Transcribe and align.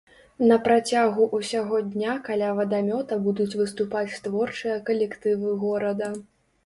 На 0.51 0.55
працягу 0.67 1.27
ўсяго 1.39 1.81
дня 1.91 2.15
каля 2.27 2.49
вадамёта 2.59 3.13
будуць 3.29 3.49
выступаць 3.63 4.19
творчыя 4.29 4.81
калектывы 4.89 5.57
горада. 5.67 6.09